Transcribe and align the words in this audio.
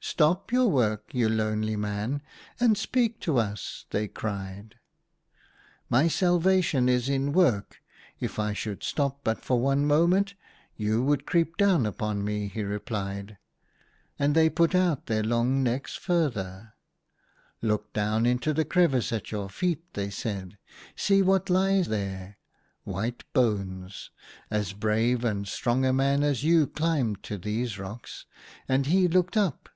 "Stop 0.20 0.50
your 0.50 0.66
work, 0.66 1.12
you 1.12 1.28
lonely 1.28 1.76
man, 1.76 2.22
and 2.58 2.78
speak 2.78 3.20
to 3.20 3.36
us," 3.36 3.84
they 3.90 4.08
cried. 4.08 4.76
"My 5.90 6.08
salvation 6.08 6.88
is 6.88 7.10
in 7.10 7.32
work. 7.34 7.82
If 8.18 8.38
I 8.38 8.54
should 8.54 8.82
stop 8.82 9.20
but 9.22 9.44
for 9.44 9.60
one 9.60 9.84
moment 9.86 10.32
you 10.74 11.02
would 11.04 11.26
creep 11.26 11.58
down 11.58 11.84
upon 11.84 12.24
me," 12.24 12.48
he 12.48 12.62
replied. 12.62 13.36
And 14.18 14.34
they 14.34 14.48
put 14.48 14.74
out 14.74 15.04
their 15.04 15.22
long 15.22 15.62
necks 15.62 15.96
further." 15.96 16.72
Look 17.60 17.92
down 17.92 18.24
into 18.24 18.54
the 18.54 18.64
crevice 18.64 19.12
at 19.12 19.30
your 19.30 19.50
feet," 19.50 19.84
they 19.92 20.08
said." 20.08 20.56
See 20.96 21.20
what 21.20 21.50
lie 21.50 21.82
there— 21.82 22.38
white 22.84 23.30
bones! 23.34 24.08
As 24.50 24.72
brave 24.72 25.26
and 25.26 25.46
strong 25.46 25.84
a 25.84 25.92
man 25.92 26.22
as 26.24 26.42
you 26.42 26.66
climbed 26.66 27.22
to 27.24 27.36
these 27.36 27.78
rocks. 27.78 28.24
And 28.66 28.86
he 28.86 29.06
looked 29.06 29.36
up. 29.36 29.68